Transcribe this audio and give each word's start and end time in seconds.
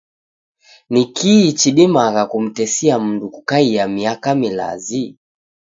Ni 0.89 1.05
kii 1.05 1.53
chidimagha 1.53 2.25
kumtesia 2.25 2.99
mndu 2.99 3.29
kukaia 3.29 3.87
miaka 3.87 4.35
milazi? 4.35 5.17